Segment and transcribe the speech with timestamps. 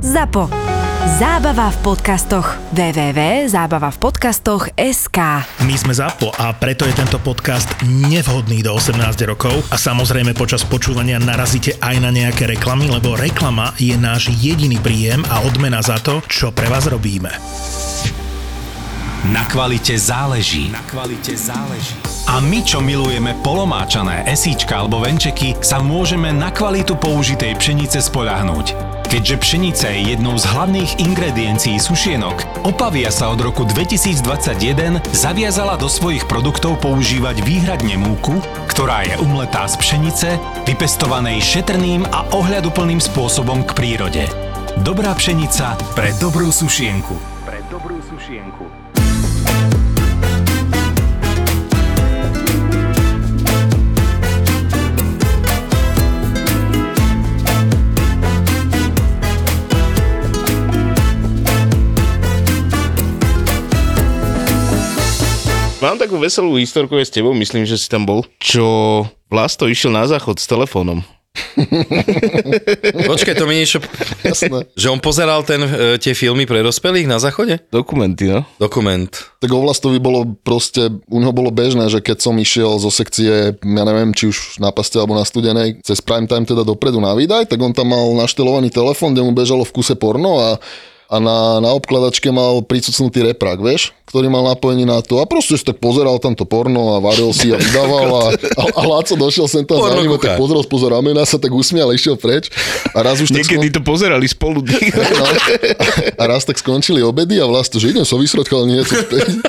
[0.00, 0.48] ZAPO.
[1.20, 2.56] Zábava v podcastoch.
[2.72, 5.18] www.zábavavpodcastoch.sk
[5.68, 8.96] My sme ZAPO a preto je tento podcast nevhodný do 18
[9.28, 14.80] rokov a samozrejme počas počúvania narazíte aj na nejaké reklamy, lebo reklama je náš jediný
[14.80, 17.36] príjem a odmena za to, čo pre vás robíme.
[19.28, 20.72] Na kvalite záleží.
[20.72, 22.00] Na kvalite záleží.
[22.24, 28.89] A my, čo milujeme polomáčané esíčka alebo venčeky, sa môžeme na kvalitu použitej pšenice spoľahnúť.
[29.10, 35.90] Keďže pšenica je jednou z hlavných ingrediencií sušienok, Opavia sa od roku 2021 zaviazala do
[35.90, 38.38] svojich produktov používať výhradne múku,
[38.70, 40.28] ktorá je umletá z pšenice,
[40.62, 44.24] vypestovanej šetrným a ohľaduplným spôsobom k prírode.
[44.86, 47.39] Dobrá pšenica pre dobrú sušienku.
[65.80, 69.96] Mám takú veselú historku aj s tebou, myslím, že si tam bol, čo Vlasto išiel
[69.96, 71.00] na záchod s telefónom.
[73.08, 73.80] Počkaj, to mi niečo...
[74.20, 74.68] Jasné.
[74.76, 77.64] Že on pozeral ten, e, tie filmy pre dospelých na záchode?
[77.72, 78.44] Dokumenty, no.
[78.60, 79.08] Dokument.
[79.40, 83.56] Tak o Vlastovi bolo proste, u neho bolo bežné, že keď som išiel zo sekcie,
[83.56, 87.16] ja neviem, či už na paste alebo na studenej, cez prime time teda dopredu na
[87.16, 90.60] výdaj, tak on tam mal naštelovaný telefón, kde mu bežalo v kuse porno a
[91.10, 95.18] a na, na obkladačke mal pricucnutý reprak, vieš, ktorý mal napojený na to.
[95.18, 98.62] A proste si tak pozeral tam to porno a varil si a vydával a, a,
[98.78, 101.98] a Láco došiel sem tam za ním tak pozrel spozor ramena sa tak usmial a
[101.98, 102.46] išiel preč.
[102.94, 104.62] A raz už Niekedy to pozerali spolu.
[105.10, 105.26] No,
[106.16, 108.80] a raz tak skončili obedy a vlast, že idem sa vysrať, ale nie,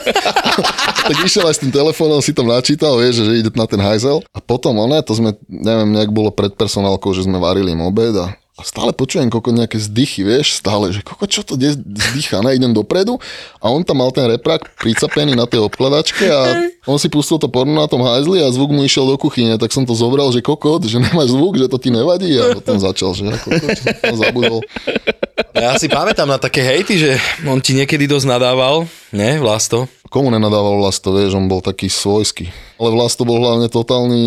[1.11, 4.25] tak išiel aj s tým telefónom, si tam načítal, vieš, že ide na ten hajzel.
[4.33, 8.15] A potom, one, to sme, neviem, nejak bolo pred personálkou, že sme varili im obed
[8.17, 12.45] a a stále počujem koko nejaké zdychy, vieš, stále, že koko, čo to de- zdychá,
[12.45, 13.17] ne, idem dopredu
[13.57, 16.41] a on tam mal ten reprak pricapený na tej obkladačke a
[16.85, 19.73] on si pustil to porno na tom hajzli a zvuk mu išiel do kuchyne, tak
[19.73, 23.17] som to zobral, že kokot, že nemáš zvuk, že to ti nevadí a potom začal,
[23.17, 24.61] že ako to, čo zabudol.
[25.57, 27.11] Ja si pamätám na také hejty, že
[27.49, 29.89] on ti niekedy dosť nadával, ne, Vlasto?
[30.11, 32.51] Komu nenadával Vlasto, vieš, on bol taký svojský.
[32.75, 34.23] Ale Vlasto bol hlavne totálny,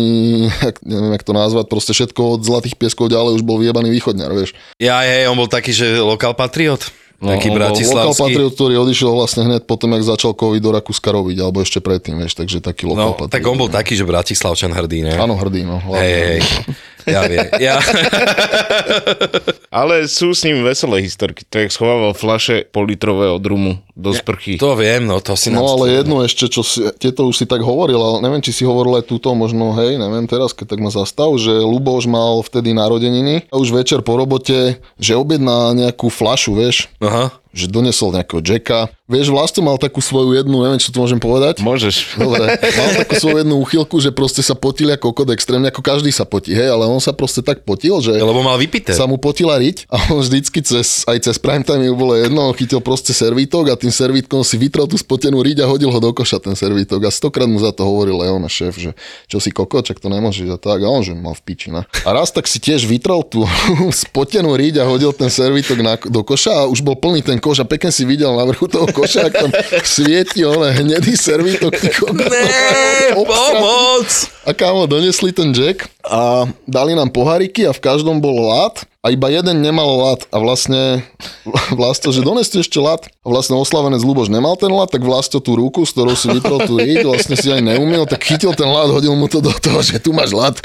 [0.49, 4.33] jak, neviem, jak to nazvať, proste všetko od Zlatých pieskov ďalej už bol vyjebaný východňar,
[4.33, 4.57] vieš.
[4.75, 6.89] Ja, je, on bol taký, že lokal patriot.
[7.15, 8.17] No, Taký bol Lokal bratislavský.
[8.27, 12.19] patriot, ktorý odišiel vlastne hneď potom, jak začal COVID do Rakúska robiť, alebo ešte predtým,
[12.19, 13.31] vieš, takže taký lokal No, patriot.
[13.31, 15.13] tak on bol taký, že bratislavčan hrdý, ne?
[15.15, 15.79] Áno, hrdý, no.
[15.79, 16.01] hlavne.
[16.01, 16.39] Hej, hej,
[17.05, 17.47] ja viem.
[17.57, 17.77] Ja,
[19.71, 21.43] Ale sú s ním veselé historky.
[21.45, 24.55] To jak schovával flaše politrového drumu do sprchy.
[24.55, 27.45] to viem, no to si No nám- ale jedno ešte, čo si, tieto už si
[27.45, 30.79] tak hovoril, ale neviem, či si hovoril aj túto, možno, hej, neviem teraz, keď tak
[30.79, 36.07] ma zastav, že Luboš mal vtedy narodeniny a už večer po robote, že objedná nejakú
[36.07, 37.31] flašu, vieš, Aha.
[37.55, 38.91] Že donesol nejakého Jacka.
[39.07, 41.63] Vieš, vlastne mal takú svoju jednu, neviem, čo to môžem povedať.
[41.63, 42.19] Môžeš.
[42.19, 46.11] Dobre, mal takú svoju jednu úchylku, že proste sa potil ako kokot extrémne, ako každý
[46.11, 48.91] sa potí, hej, ale on sa proste tak potil, že Lebo mal vypité.
[48.91, 52.51] sa mu potila riť a on vždycky cez, aj cez prime time mu bolo jedno,
[52.51, 55.99] on chytil proste servítok a tým servítkom si vytrel tú spotenú riť a hodil ho
[56.03, 58.91] do koša ten servítok a stokrát mu za to hovoril aj ona šéf, že
[59.31, 61.87] čo si kokot, čak to nemôžeš a tak a on že mal v pičina.
[62.03, 63.45] A raz tak si tiež vytrel tú
[64.03, 67.61] spotenú riť a hodil ten servítok na, do koša a už bol plný ten koš
[67.61, 69.51] a pekne si videl na vrchu toho koša, ak tam
[69.85, 71.77] svieti on hnedý servítok.
[72.17, 74.09] Ne, pomoc!
[74.49, 79.13] A kámo, donesli ten Jack a dali nám poháriky a v každom bol lát a
[79.13, 81.05] iba jeden nemal lát a vlastne
[81.79, 85.57] Vlasto, že doneste ešte lát a vlastne oslavenec Luboš nemal ten lát, tak Vlasto tú
[85.57, 88.89] ruku, s ktorou si vytrel tú riť, vlastne si aj neumil, tak chytil ten lát,
[88.89, 90.57] hodil mu to do toho, že tu máš lát.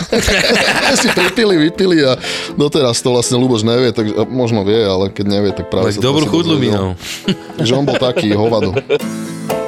[1.00, 2.17] si pripili, vypili a
[2.56, 6.25] doteraz to vlastne Luboš nevie, tak možno vie, ale keď nevie, tak práve to dobrú
[6.29, 6.97] chudlu minul.
[7.71, 8.73] On bol taký hovado.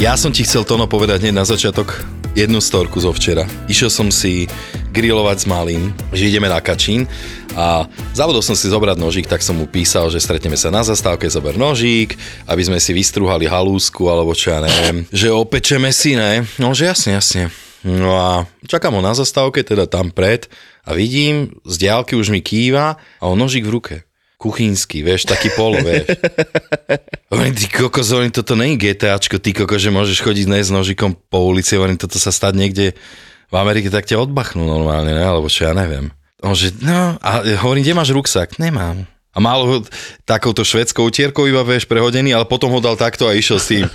[0.00, 1.92] Ja som ti chcel Tono povedať hneď na začiatok
[2.32, 3.44] jednu storku zo včera.
[3.68, 4.48] Išiel som si
[4.96, 7.04] grilovať s malým, že ideme na Kačín
[7.52, 7.84] a
[8.16, 11.60] zavodol som si zobrať nožík, tak som mu písal, že stretneme sa na zastávke, zober
[11.60, 12.16] nožík,
[12.48, 16.48] aby sme si vystruhali halúsku alebo čo ja neviem, že opečeme si, ne?
[16.56, 17.52] No, že jasne, jasne.
[17.84, 20.48] No a čakám ho na zastávke, teda tam pred
[20.80, 23.96] a vidím, z diálky už mi kýva a on nožík v ruke
[24.40, 26.16] kuchynský, vieš, taký polo, vieš.
[27.30, 31.12] Hovorím, ty kokos, hovorím, toto je GTAčko, ty kokos, že môžeš chodiť ne s nožikom
[31.12, 32.86] po ulici, hovorím, toto sa stať niekde
[33.52, 35.22] v Amerike, tak ťa odbachnú normálne, ne?
[35.22, 36.10] alebo čo ja neviem.
[36.40, 38.56] On že, no, a hovorím, kde máš ruksak?
[38.56, 39.04] Nemám.
[39.30, 39.86] A mal ho
[40.26, 43.86] takouto švedskou utierkou iba, vieš, prehodený, ale potom ho dal takto a išiel s tým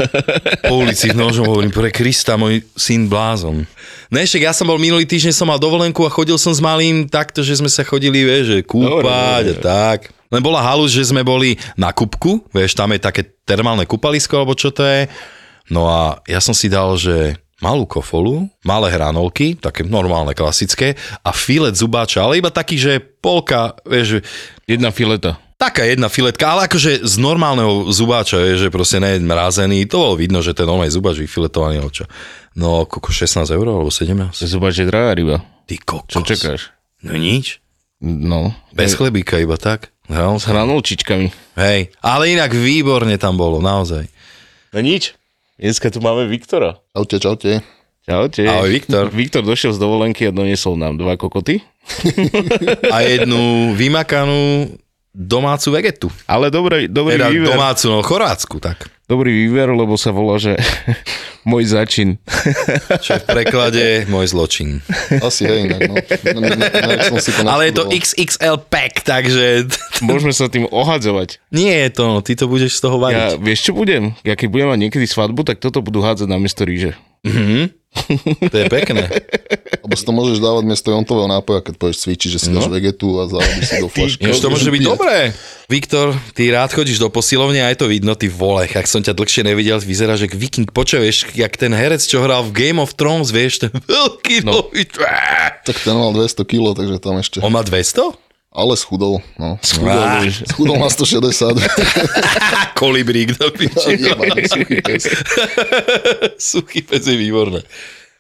[0.63, 3.67] po ulici s nožom, hovorím, pre Krista, môj syn blázon.
[4.07, 7.11] Ne, však ja som bol minulý týždeň, som mal dovolenku a chodil som s malým
[7.11, 10.14] takto, že sme sa chodili, vieš, že kúpať a tak.
[10.33, 14.57] Len bola halus, že sme boli na Kupku, vieš, tam je také termálne kúpalisko, alebo
[14.57, 15.05] čo to je.
[15.69, 21.31] No a ja som si dal, že malú kofolu, malé hranolky, také normálne, klasické a
[21.31, 24.21] filet zubáča, ale iba taký, že polka, vieš,
[24.65, 25.37] Jedna fileta.
[25.55, 30.03] Taká jedna filetka, ale akože z normálneho zubáča, je, že proste nie je mrazený, to
[30.03, 32.11] bolo vidno, že ten normálny zubáč vyfiletovaný oča.
[32.59, 34.35] No, koľko, 16 eur alebo 17?
[34.35, 35.37] Zobáč je drahá ryba.
[35.63, 36.11] Ty kokos.
[36.11, 36.75] Čo čakáš?
[37.07, 37.63] No nič.
[38.03, 38.51] No.
[38.75, 39.94] Bez chlebíka iba tak.
[40.05, 41.57] No, S hranolčičkami.
[41.57, 44.05] hej, ale inak výborne tam bolo, naozaj.
[44.69, 45.17] No nič.
[45.55, 46.77] Dneska tu máme Viktora.
[46.93, 47.51] Čaute, čaute.
[48.05, 48.43] Čaute.
[48.45, 49.09] Ahoj, Viktor.
[49.09, 51.63] Viktor došiel z dovolenky a doniesol nám dva kokoty.
[52.93, 54.69] A jednu vymakanú
[55.15, 56.07] domácu vegetu.
[56.27, 57.55] Ale dobrý, dobrý Teda výver.
[57.55, 58.91] domácu, no chorácku, tak.
[59.05, 60.59] Dobrý výver, lebo sa volá, že
[61.49, 62.19] môj začin.
[63.05, 64.83] Čo je v preklade môj zločin.
[65.21, 65.95] Asi hej, inak, no.
[66.35, 67.87] Ne, ne, ne, som si to Ale je to.
[67.87, 69.69] XXL pack, takže
[70.01, 71.39] Môžeme sa tým ohadzovať.
[71.55, 73.37] nie je to, no, ty to budeš z toho variť.
[73.37, 74.17] Ja, vieš čo budem?
[74.25, 76.97] Ja keď budem mať niekedy svadbu, tak toto budú hádzať na miesto ríže.
[78.51, 79.07] To je pekné.
[79.81, 83.23] Lebo si to môžeš dávať miesto jontového nápoja, keď pôjdeš cvičiť, že si dáš vegetu
[83.23, 84.23] a závodíš si do flašky.
[84.27, 85.31] To môže byť dobré.
[85.65, 89.17] Viktor, ty rád chodíš do posilovne a je to vidno, ty vole, ak som ťa
[89.17, 93.33] dlhšie nevidel, vyzerá, že viking počuješ, jak ten herec, čo hral v Game of Thrones,
[93.33, 94.61] vieš, ten veľký no.
[94.61, 94.85] nový.
[95.65, 97.37] Tak ten mal 200 kg, takže tam ešte.
[97.41, 98.24] On má 200?
[98.55, 99.59] Ale schudol, no.
[99.83, 101.59] Á, Schudol na 160.
[102.79, 103.99] Kolibrík do piči.
[103.99, 105.03] Jebať, suchý pes.
[106.55, 107.59] Suchý pes je výborné.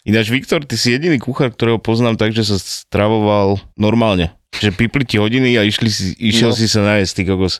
[0.03, 4.35] Ináč, Viktor, ty si jediný kuchár, ktorého poznám tak, že sa stravoval normálne.
[4.53, 6.55] Že pipli ti hodiny a išli si, išiel No.
[6.55, 7.57] si sa najesť, ty kokos.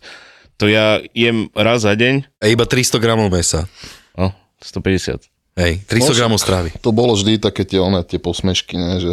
[0.56, 3.66] To ja jem raz za deň, A iba 300 gramov mesa.
[4.14, 5.26] no, 150.
[5.56, 6.70] Hej, 300 Môž- gramov strávy.
[6.80, 9.12] To bolo vždy také tie, one, tie posmešky, ne, že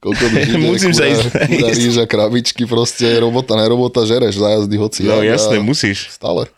[0.00, 1.76] koľko by ide, Musím sa ísť najesť.
[1.80, 5.00] rýža, krabičky, proste robota, nerobota, žereš zájazdy, hoci.
[5.04, 6.08] No jak jasné, musíš.
[6.10, 6.48] Stále.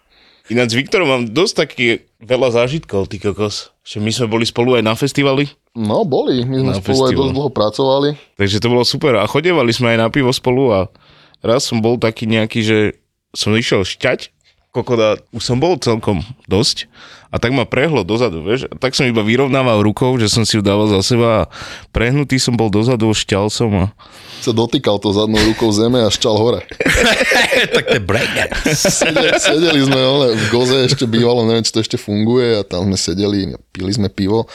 [0.46, 1.86] Ináč s Viktorom mám dosť taký
[2.18, 3.70] veľa zážitkov, ty kokos.
[3.82, 6.44] Že my sme boli spolu aj na festivali, No, boli.
[6.44, 7.20] My sme Na spolu aj festival.
[7.22, 8.08] dosť dlho pracovali.
[8.36, 9.16] takže to bolo super.
[9.16, 10.80] A chodevali sme aj na pivo spolu a
[11.40, 12.78] raz som bol taký nejaký, že
[13.32, 14.28] som išiel šťať,
[14.72, 16.88] kokoda, už som bol celkom dosť
[17.28, 20.56] a tak ma prehlo dozadu, vieš, a tak som iba vyrovnával rukou, že som si
[20.56, 21.48] ju dával za seba a
[21.92, 23.84] prehnutý som bol dozadu, šťal som a
[24.40, 26.60] Sa dotýkal to zadnou rukou zeme a šťal hore.
[27.76, 28.48] tak to je breaker.
[28.72, 32.88] Sedeli, sedeli sme ale v Goze, ešte bývalo, neviem, či to ešte funguje a tam
[32.88, 34.48] sme sedeli, pili sme pivo,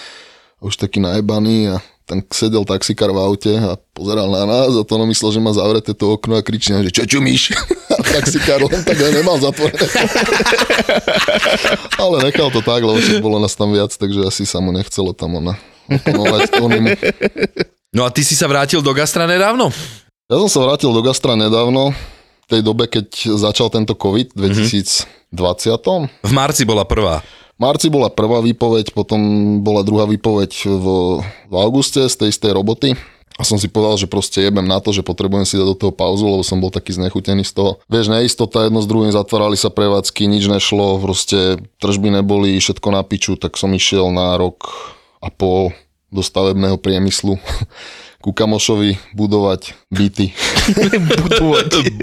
[0.62, 4.96] už taký najebaný a ten sedel taxikár v aute a pozeral na nás a to
[4.96, 7.52] no myslel, že má zavreté to okno a kričí nám, že čo čumíš?
[7.98, 9.74] A taxikár len tak aj nemal zatvorené.
[12.04, 15.42] Ale nechal to tak, lebo bolo nás tam viac, takže asi sa mu nechcelo tam
[15.42, 15.58] ona.
[17.90, 19.74] No a ty si sa vrátil do gastra nedávno?
[20.30, 24.40] Ja som sa vrátil do gastra nedávno, v tej dobe, keď začal tento COVID v
[24.52, 25.08] 2020.
[26.24, 27.20] V marci bola prvá.
[27.58, 29.20] Marci bola prvá výpoveď, potom
[29.66, 30.86] bola druhá výpoveď v,
[31.26, 32.94] v auguste z tej istej roboty.
[33.38, 35.94] A som si povedal, že proste jebem na to, že potrebujem si dať do toho
[35.94, 37.72] pauzu, lebo som bol taký znechutený z toho.
[37.86, 43.06] Vieš, neistota, jedno s druhým, zatvárali sa prevádzky, nič nešlo, proste tržby neboli, všetko na
[43.06, 44.66] piču, tak som išiel na rok
[45.22, 45.70] a pol
[46.10, 47.38] do stavebného priemyslu
[48.18, 50.34] ku kamošovi budovať byty.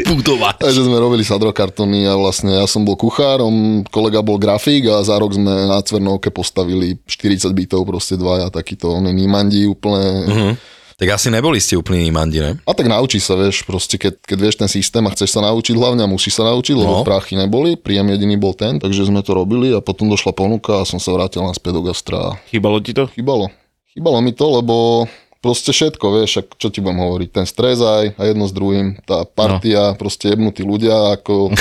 [0.08, 0.54] Budovať.
[0.60, 5.02] Takže sme robili sadrokartony a vlastne ja som bol kuchár, on, kolega bol grafík a
[5.02, 10.04] za rok sme na Cvernovke postavili 40 bytov, proste dvaja, takýto oni nímandi úplne.
[10.24, 10.52] Uh-huh.
[10.94, 12.54] Tak asi neboli ste úplný mandi, ne?
[12.62, 15.74] A tak naučí sa, vieš, proste keď, keď vieš ten systém a chceš sa naučiť
[15.74, 17.06] hlavne a musíš sa naučiť, lebo No.
[17.06, 20.86] prachy neboli, príjem jediný bol ten, takže sme to robili a potom došla ponuka a
[20.86, 22.38] som sa vrátil naspäť do gastra.
[22.46, 23.10] chýbalo ti to?
[23.10, 23.50] Chýbalo.
[23.90, 25.06] Chýbalo mi to, lebo
[25.44, 28.96] proste všetko, vieš, ak, čo ti budem hovoriť, ten stres aj a jedno s druhým,
[29.04, 30.00] tá partia, no.
[30.00, 31.52] proste jebnutí ľudia, ako...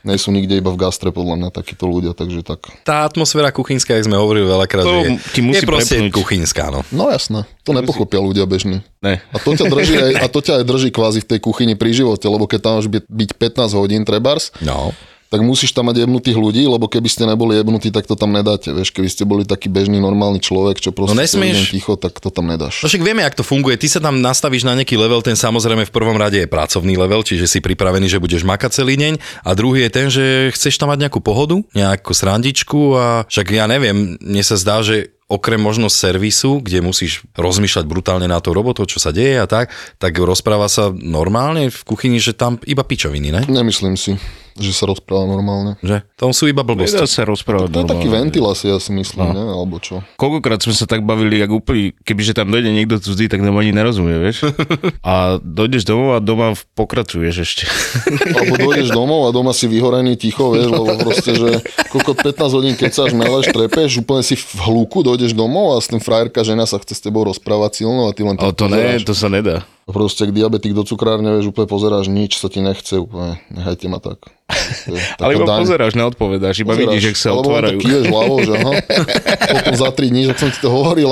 [0.00, 2.72] Nie sú nikde iba v gastre, podľa mňa, takíto ľudia, takže tak.
[2.88, 6.12] Tá atmosféra kuchynská, jak sme hovorili veľakrát, To je, ti musí je proste prepnúť.
[6.16, 6.80] kuchynská, no.
[6.88, 8.80] No jasné, to nepochopia ľudia bežní.
[9.04, 9.20] Ne.
[9.28, 11.92] A to ťa drží aj, a to ťa aj drží kvázi v tej kuchyni pri
[11.92, 14.96] živote, lebo keď tam máš byť, byť 15 hodín trebárs, No.
[15.30, 18.74] Tak musíš tam mať jebnutých ľudí, lebo keby ste neboli jebnutí, tak to tam nedáte.
[18.74, 21.70] Vieš, keby ste boli taký bežný, normálny človek, čo proste No nesmieš.
[21.70, 22.82] ticho, tak to tam nedáš.
[22.82, 23.78] No však vieme, jak to funguje.
[23.78, 27.22] Ty sa tam nastavíš na nejaký level, ten samozrejme v prvom rade je pracovný level,
[27.22, 29.46] čiže si pripravený, že budeš makať celý deň.
[29.46, 33.70] A druhý je ten, že chceš tam mať nejakú pohodu, nejakú srandičku a však ja
[33.70, 38.82] neviem, mne sa zdá, že okrem možno servisu, kde musíš rozmýšľať brutálne na tú robotu,
[38.82, 39.70] čo sa deje a tak,
[40.02, 43.42] tak rozpráva sa normálne v kuchyni, že tam iba pičoviny, ne?
[43.46, 44.18] Nemyslím si
[44.56, 45.76] že sa rozpráva normálne.
[45.80, 46.02] Že?
[46.16, 46.96] Tam sú iba blbosti.
[46.96, 49.34] Nedá sa rozprávať To je taký ventil asi, ja si myslím, No.
[49.36, 49.44] ne?
[49.44, 50.00] alebo čo.
[50.16, 53.70] Koľkokrát sme sa tak bavili, jak úplne, kebyže tam dojde niekto cudzí, tak nám ani
[53.70, 54.48] nerozumie, vieš.
[55.04, 57.64] A dojdeš domov a doma pokračuješ ešte.
[58.36, 61.48] Alebo dojdeš domov a doma si vyhorený ticho, vieš, lebo proste, že
[61.88, 65.90] kokot 15 hodín keď sa meleš, trepeš, úplne si v hluku, dojdeš domov a s
[65.90, 68.96] tým frajerka žena sa chce s tebou rozprávať silno a ty len Ale to ne,
[69.02, 69.64] to sa nedá.
[69.90, 73.98] Proste, ak diabetik do cukrárne, vieš, úplne pozeráš, nič sa ti nechce, úplne, nechajte ma
[73.98, 74.22] tak.
[74.86, 75.66] Je Ale iba daň.
[75.66, 77.78] pozeráš, neodpovedáš, iba Pozeráš, vidíš, jak sa alebo otvárajú.
[77.78, 78.72] Tak kýveš hlavou, že aha.
[79.58, 81.10] Potom za 3 dní, že som ti to hovoril,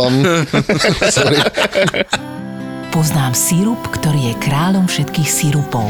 [1.16, 1.38] sorry.
[2.94, 5.86] Poznám sírup, ktorý je kráľom všetkých sírupov.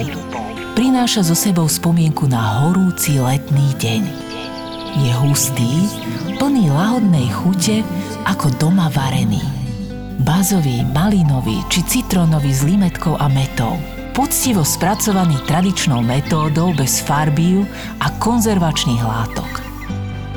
[0.73, 4.02] Prináša so sebou spomienku na horúci letný deň.
[4.99, 5.87] Je hustý,
[6.38, 7.85] plný lahodnej chute,
[8.25, 9.58] ako doma varený.
[10.18, 13.78] Bazový, malinový či citrónový s limetkou a metou.
[14.18, 17.70] Poctivo spracovaný tradičnou metódou bez farbív
[18.02, 19.62] a konzervačných látok.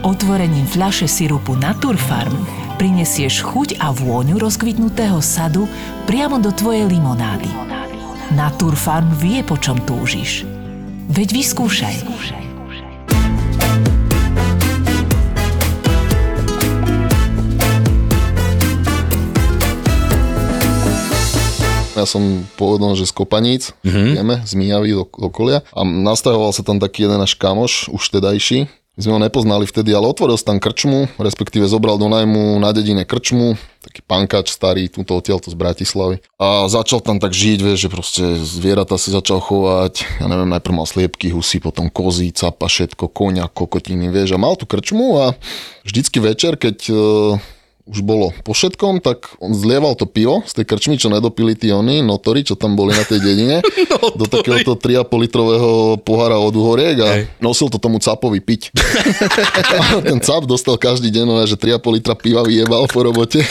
[0.05, 2.33] Otvorením fľaše sirupu Naturfarm
[2.77, 5.65] prinesieš chuť a vôňu rozkvitnutého sadu
[6.05, 7.49] priamo do tvojej limonády.
[8.37, 10.45] Naturfarm vie, po čom túžiš.
[11.09, 11.95] Veď vyskúšaj.
[22.01, 24.07] Ja som pôvodom, že z Kopaníc, mm-hmm.
[24.17, 25.61] vieme, z Mijavy do okolia.
[25.69, 28.65] A nastahoval sa tam taký jeden náš kamoš, už tedajší.
[28.99, 32.75] My sme ho nepoznali vtedy, ale otvoril si tam krčmu, respektíve zobral do najmu na
[32.75, 36.19] dedine krčmu, taký pankač starý, túto odtiaľto z Bratislavy.
[36.35, 40.75] A začal tam tak žiť, vieš, že proste zvieratá si začal chovať, ja neviem, najprv
[40.75, 44.35] mal sliepky, husy, potom kozy, capa, všetko, konia, kokotiny, vieš.
[44.35, 45.39] A mal tú krčmu a
[45.87, 46.95] vždycky večer, keď e,
[47.91, 51.75] už bolo po všetkom, tak on zlieval to pivo z tej krčmy, čo nedopili tí
[51.75, 53.59] oni, notori, čo tam boli na tej dedine,
[54.19, 57.09] do takéhoto 3,5 litrového pohára od uhoriek a
[57.43, 58.71] nosil to tomu capovi piť.
[60.07, 63.43] ten cap dostal každý deň, no, že 3,5 litra piva vyjebal po robote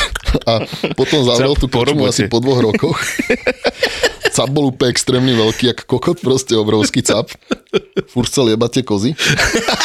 [0.48, 0.64] a
[0.96, 2.96] potom zavrel tú krčmu asi po dvoch rokoch.
[4.30, 7.28] Cap bol úplne extrémny veľký, jak kokot, proste obrovský cap.
[8.10, 9.10] Furt chcel jebať tie kozy.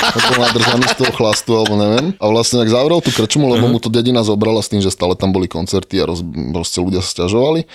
[0.02, 2.14] A bol nadržaný z toho chlastu, alebo neviem.
[2.22, 5.18] A vlastne ak zavrel tú krčmu, lebo mu to dedina zobrala s tým, že stále
[5.18, 6.22] tam boli koncerty a roz,
[6.54, 7.66] proste ľudia sa sťažovali,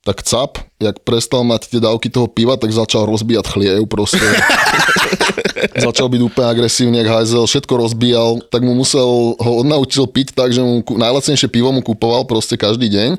[0.00, 4.24] tak cap, jak prestal mať tie dávky toho piva, tak začal rozbíjať chliev proste.
[5.76, 10.56] začal byť úplne agresívne, jak hajzel, všetko rozbíjal, tak mu musel, ho odnaučil piť tak,
[10.56, 13.10] že mu najlacnejšie pivo mu kupoval proste každý deň.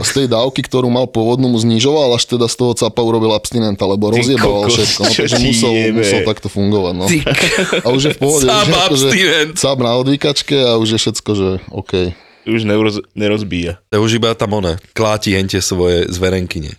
[0.00, 3.36] A z tej dávky, ktorú mal pôvodnú, mu znižoval, až teda z toho capa urobil
[3.36, 5.02] abstinenta, lebo rozjebal všetko.
[5.04, 6.00] No, takže musel, jebe?
[6.00, 6.94] musel takto fungovať.
[6.96, 7.06] No.
[7.84, 8.48] A už je v pohode.
[8.48, 9.52] Je akože abstinent.
[9.60, 12.16] Cap na odvykačke a už je všetko, že OK.
[12.44, 13.80] Už neroz, nerozbíja.
[13.88, 16.76] To už iba tam one, kláti hente svoje zverenkyne.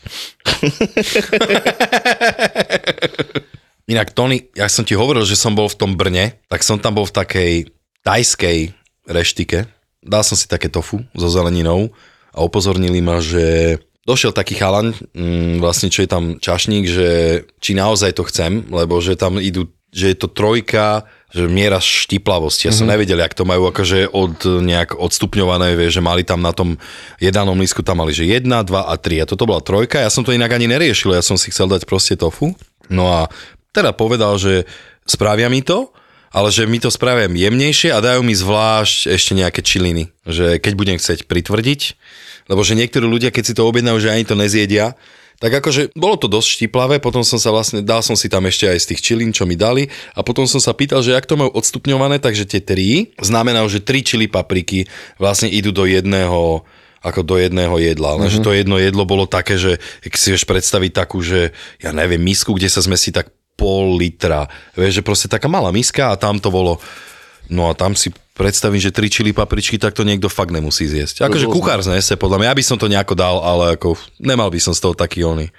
[3.86, 6.98] Inak Tony, ja som ti hovoril, že som bol v tom Brne, tak som tam
[6.98, 7.53] bol v takej
[8.01, 8.74] tajskej
[9.05, 9.69] reštike.
[10.01, 11.93] Dal som si také tofu so zeleninou
[12.34, 17.10] a upozornili ma, že došiel taký chalan, mm, vlastne čo je tam čašník, že
[17.57, 22.72] či naozaj to chcem, lebo že tam idú, že je to trojka, že miera štiplavosti.
[22.72, 22.96] Ja som mm-hmm.
[22.96, 26.80] nevedel, jak to majú akože od, nejak odstupňované, vieš, že mali tam na tom
[27.20, 29.24] jednom lístku, tam mali, že 1, 2 a 3.
[29.24, 31.84] A toto bola trojka, ja som to inak ani neriešil, ja som si chcel dať
[31.84, 32.56] proste tofu.
[32.88, 33.27] No a
[33.75, 34.63] teda povedal, že
[35.04, 35.92] spravia mi to,
[36.32, 40.74] ale že mi to spravia jemnejšie a dajú mi zvlášť ešte nejaké čiliny, že keď
[40.80, 41.82] budem chcieť pritvrdiť,
[42.48, 44.96] lebo že niektorí ľudia, keď si to objednajú, že ani to nezjedia,
[45.39, 48.68] tak akože bolo to dosť štiplavé, potom som sa vlastne, dal som si tam ešte
[48.68, 51.36] aj z tých čilín, čo mi dali a potom som sa pýtal, že ak to
[51.36, 54.88] majú odstupňované, takže tie tri znamenajú, že tri čili papriky
[55.20, 56.63] vlastne idú do jedného
[57.06, 58.18] ako do jedného jedla.
[58.18, 62.18] Lenže to jedno jedlo bolo také, že keď si vieš predstaviť takú, že ja neviem,
[62.18, 64.50] misku, kde sa zmesí tak pol litra.
[64.74, 66.82] Vieš, že proste taká malá miska a tam to bolo
[67.50, 71.24] No a tam si predstavím, že tri čili papričky, tak to niekto fakt nemusí zjesť.
[71.24, 74.60] Akože kuchár znese, podľa mňa, ja by som to nejako dal, ale ako nemal by
[74.60, 75.50] som z toho taký ony.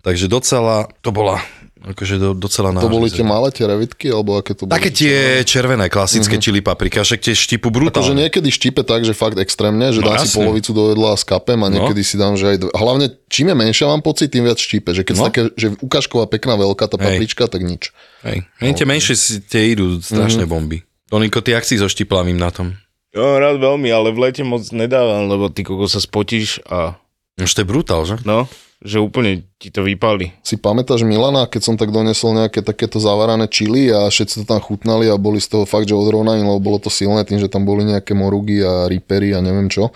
[0.00, 1.44] Takže docela, to bola,
[1.82, 4.72] akože do, docela To boli tie malé, tie revitky, alebo aké to boli?
[4.72, 6.32] Také tie červené, klasické Mhm.
[6.34, 6.46] mm-hmm.
[6.46, 8.16] čili paprika, však tie štipu Akože brutálne.
[8.18, 10.40] niekedy štípe tak, že fakt extrémne, že No dám si jasne.
[10.40, 12.70] polovicu do jedla a skapem a niekedy si dám, že aj dve.
[12.70, 14.88] Hlavne, čím je menšia mám pocit, tým viac štípe.
[14.90, 15.20] Že keď no.
[15.20, 15.26] No.
[15.28, 17.04] také, že ukážková pekná veľká tá Hej.
[17.06, 17.92] paprička, tak nič.
[18.22, 18.48] Hej.
[18.56, 20.48] Hej, tie menšie si, tie idú strašné Mhm.
[20.48, 20.80] bomby.
[21.10, 22.78] Toniko, ty jak si so štiplavým na tom?
[23.10, 26.94] Jo, rád veľmi, ale v lete moc nedávam, lebo ty koko sa spotíš a
[27.34, 28.22] Už to je brutál, že?
[28.22, 28.46] No,
[28.78, 30.38] že úplne ti to vypali.
[30.46, 34.62] Si pamätáš Milana, keď som tak donesol nejaké takéto zavarané čili a všetci to tam
[34.62, 37.66] chutnali a boli z toho fakt, že odrovnaní, lebo bolo to silné tým, že tam
[37.66, 39.90] boli nejaké morugy a ripery a neviem čo.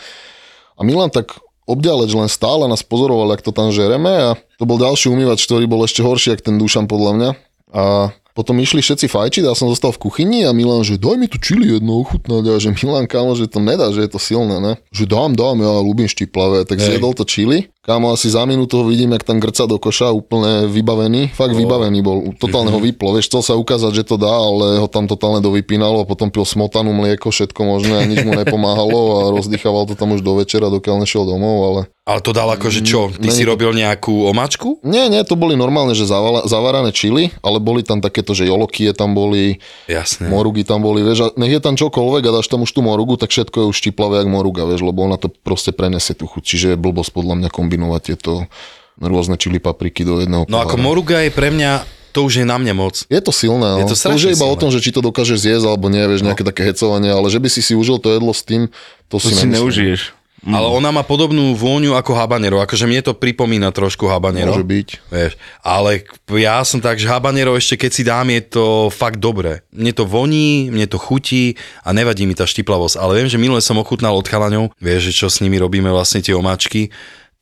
[0.75, 1.39] A Milan tak
[1.71, 5.71] obďaleč len stále nás pozoroval, jak to tam žereme a to bol ďalší umývač, ktorý
[5.71, 7.31] bol ešte horší, ako ten Dušan podľa mňa.
[7.71, 7.83] A
[8.35, 11.31] potom išli všetci fajčiť a ja som zostal v kuchyni a Milan, že daj mi
[11.31, 14.59] tu čili jedno ochutnať a že Milan kámo, že to nedá, že je to silné,
[14.59, 14.75] ne?
[14.91, 16.99] Že dám, dám, ja ľúbim štiplavé, tak Hej.
[16.99, 17.71] zjedol to čili.
[17.85, 21.61] Kámo, asi za minútu ho vidím, jak tam grca do koša, úplne vybavený, fakt oh.
[21.61, 25.05] vybavený bol, totálne ho vyplo, vieš, chcel sa ukázať, že to dá, ale ho tam
[25.05, 29.85] totálne dovypínalo a potom pil smotanú mlieko, všetko možné a nič mu nepomáhalo a rozdýchaval
[29.85, 33.09] to tam už do večera, dokiaľ nešiel domov, ale ale to dal akože čo?
[33.09, 34.77] Ty si robil nejakú omačku?
[34.85, 38.93] Nie, nie, to boli normálne, že zavala, zavarané čili, ale boli tam takéto, že jolokie
[38.93, 40.29] tam boli, Jasné.
[40.29, 43.17] morugy tam boli, vieš, a nech je tam čokoľvek a dáš tam už tú morugu,
[43.17, 46.45] tak všetko je už štiplavé jak moruga, vieš, lebo ona to proste prenesie tú chuť.
[46.45, 48.47] Čiže je blbosť podľa mňa kombinovať tieto
[49.03, 51.83] rôzne čili papriky do jedného No ako moruga je pre mňa
[52.15, 53.03] to už je na mne moc.
[53.11, 53.83] Je to silné, no.
[53.83, 54.55] Je to, to už je iba silné.
[54.55, 56.55] o tom, že či to dokážeš zjesť alebo nie, vieš, nejaké no.
[56.55, 58.71] také hecovanie, ale že by si si užil to jedlo s tým,
[59.11, 60.15] to, to si, si neužiješ.
[60.47, 60.55] Mm.
[60.55, 64.53] Ale ona má podobnú vôňu ako habanero, akože mne to pripomína trošku habanero.
[64.55, 64.89] Môže byť.
[65.11, 65.33] Vieš,
[65.65, 66.05] ale
[66.39, 69.65] ja som tak, že habanero ešte keď si dám, je to fakt dobré.
[69.73, 73.01] Mne to voní, mne to chutí a nevadí mi tá štiplavosť.
[73.01, 76.21] Ale viem, že minule som ochutnal od chalaňov, vieš, že čo s nimi robíme vlastne
[76.21, 76.93] tie omáčky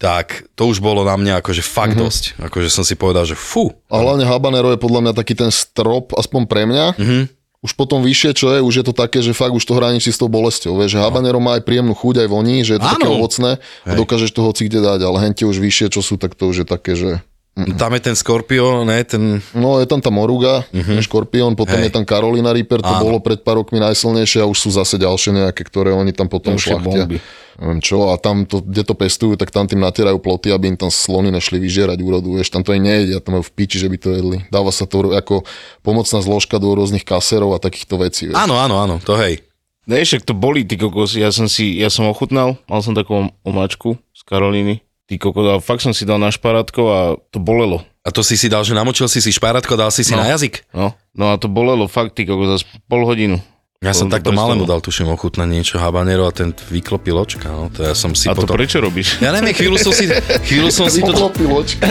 [0.03, 2.03] tak to už bolo na mňa akože fakt mm-hmm.
[2.03, 2.23] dosť.
[2.43, 3.71] Akože som si povedal, že fú.
[3.87, 7.25] A hlavne habanero je podľa mňa taký ten strop, aspoň pre mňa, mm-hmm
[7.63, 10.19] už potom vyššie, čo je, už je to také, že fakt už to hraničí s
[10.19, 10.75] tou bolesťou.
[10.83, 11.07] Vieš, že no.
[11.07, 12.95] habanero má aj príjemnú chuť, aj voní, že je to Áno.
[12.99, 13.51] také ovocné
[13.87, 16.67] a dokážeš toho hoci kde dať, ale hente už vyššie, čo sú, tak to už
[16.67, 17.23] je také, že...
[17.55, 17.79] Mm-mm.
[17.79, 18.99] Tam je ten Scorpio, ne?
[19.07, 19.39] Ten...
[19.55, 20.99] No, je tam tá Moruga, uh-huh.
[21.07, 21.87] Škorpión, potom Hej.
[21.87, 22.99] je tam Carolina Reaper, to Áno.
[22.99, 26.59] bolo pred pár rokmi najsilnejšie a už sú zase ďalšie nejaké, ktoré oni tam potom
[26.59, 27.07] šlachtia.
[27.07, 27.23] Bomby
[27.61, 30.79] neviem čo, a tam, to, kde to pestujú, tak tam tým natierajú ploty, aby im
[30.79, 33.89] tam slony nešli vyžierať úrodu, vieš, tam to aj nejedia, tam majú v piči, že
[33.93, 34.39] by to jedli.
[34.49, 35.45] Dáva sa to ako
[35.85, 38.33] pomocná zložka do rôznych kaserov a takýchto vecí.
[38.33, 38.39] Vieš.
[38.39, 39.43] Áno, áno, áno, to hej.
[39.83, 43.35] Ne, však to boli, ty kokos, ja som si, ja som ochutnal, mal som takú
[43.43, 44.79] omáčku z Karolíny,
[45.11, 47.01] ty kokos, a fakt som si dal na šparátko a
[47.35, 47.83] to bolelo.
[48.03, 50.31] A to si si dal, že namočil si si špárátko, dal si si no, na
[50.35, 50.67] jazyk?
[50.75, 53.39] No, no a to bolelo fakt, ty kokos, za pol hodinu.
[53.83, 57.51] Ja som takto malému dal, tuším, ochutnať niečo habanero a ten vyklopil očka.
[57.51, 57.67] No.
[57.75, 58.47] To ja som si a potom...
[58.47, 59.19] to prečo robíš?
[59.19, 60.07] Ja neviem, chvíľu som si,
[60.47, 61.11] chvíľu som si to...
[61.11, 61.91] očka.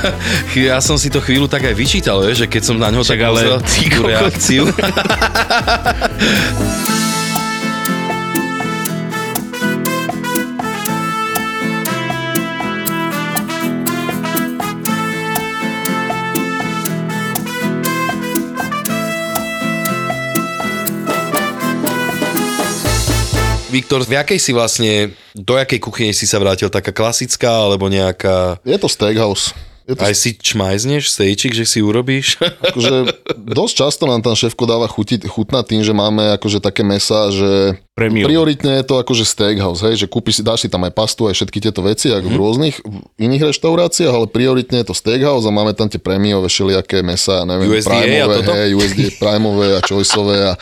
[0.68, 3.64] ja som si to chvíľu tak aj vyčítal, že keď som na ňo tak ale...
[3.64, 4.68] tú reakciu.
[23.72, 26.68] Viktor, v jakej si vlastne, do jakej kuchyne si sa vrátil?
[26.68, 28.60] Taká klasická, alebo nejaká...
[28.68, 29.56] Je to steakhouse.
[29.86, 30.02] Je to...
[30.02, 32.38] Aj si čmajzneš stejčik, že si urobíš?
[32.70, 37.28] Akože dosť často nám tam šéfko dáva chutiť, chutnať tým, že máme akože také mesa,
[37.34, 38.24] že Premium.
[38.24, 41.36] prioritne je to akože steakhouse, hej, že kúpiš si, dáš si tam aj pastu, aj
[41.36, 42.32] všetky tieto veci, ako mm.
[42.32, 42.40] v mhm.
[42.40, 42.76] rôznych
[43.20, 47.68] iných reštauráciách, ale prioritne je to steakhouse a máme tam tie prémiové všelijaké mesa, neviem,
[47.68, 50.52] USDA primeové, hej, USDA primeové a choiceové a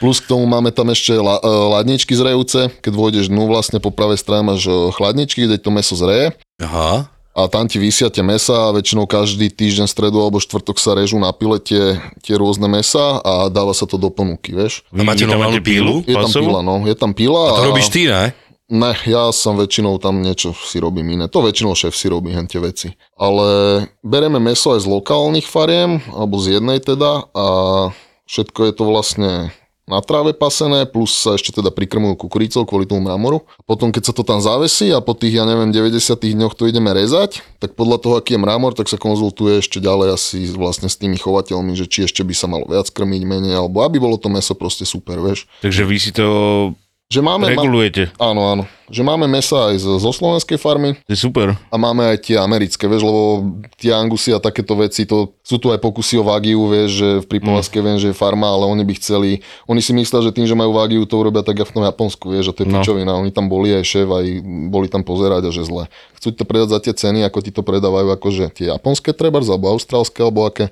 [0.00, 3.92] plus k tomu máme tam ešte la, uh, ladničky zrejúce, keď vôjdeš dnu vlastne po
[3.92, 6.32] pravej strane máš e, chladničky, kde to meso zreje.
[6.60, 10.98] Aha a tam ti vysia tie mesa a väčšinou každý týždeň, stredu alebo štvrtok sa
[10.98, 14.82] režú na pile tie, tie rôzne mesa a dáva sa to do ponuky, vieš.
[14.90, 16.02] A máte normálnu pílu?
[16.04, 17.54] Je tam píla, no, je tam píla.
[17.54, 17.68] A to a...
[17.70, 18.34] robíš ty, ne?
[18.70, 21.26] Ne, ja som väčšinou tam niečo si robím iné.
[21.26, 22.94] To väčšinou šéf si robí hen tie veci.
[23.18, 27.46] Ale bereme meso aj z lokálnych fariem, alebo z jednej teda a
[28.30, 29.30] všetko je to vlastne
[29.90, 33.42] na tráve pasené, plus sa ešte teda prikrmujú kukuricou kvôli tomu mramoru.
[33.66, 36.94] Potom keď sa to tam zavesí a po tých, ja neviem, 90 dňoch to ideme
[36.94, 40.94] rezať, tak podľa toho, aký je mramor, tak sa konzultuje ešte ďalej asi vlastne s
[40.94, 44.30] tými chovateľmi, že či ešte by sa malo viac krmiť, menej, alebo aby bolo to
[44.30, 45.50] meso proste super, vieš.
[45.60, 46.26] Takže vy si to
[47.10, 48.14] že máme, regulujete.
[48.14, 48.64] Ma, áno, áno.
[48.86, 50.94] Že máme mesa aj zo, slovenskej farmy.
[51.10, 51.58] Je super.
[51.66, 55.74] A máme aj tie americké, vieš, lebo tie angusy a takéto veci, to sú tu
[55.74, 57.82] aj pokusy o Vagiu, vieš, že v Pripovaske mm.
[57.82, 60.70] viem, že je farma, ale oni by chceli, oni si myslia, že tým, že majú
[60.70, 62.78] Vagiu, to urobia tak v tom Japonsku, vieš, že to je no.
[62.78, 63.18] pičovina.
[63.18, 64.26] Oni tam boli aj šéf, aj
[64.70, 65.90] boli tam pozerať a že zle.
[66.14, 69.74] Chcú to predať za tie ceny, ako ti to predávajú, akože tie japonské treba, alebo
[69.74, 70.70] austrálske, alebo aké,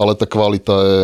[0.00, 1.00] ale tá kvalita je